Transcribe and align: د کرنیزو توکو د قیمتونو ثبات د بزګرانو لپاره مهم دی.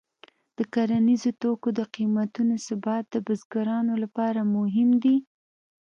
د 0.57 0.59
کرنیزو 0.73 1.31
توکو 1.41 1.69
د 1.79 1.81
قیمتونو 1.95 2.55
ثبات 2.67 3.03
د 3.09 3.15
بزګرانو 3.27 3.93
لپاره 4.03 4.41
مهم 4.55 4.89
دی. 5.03 5.17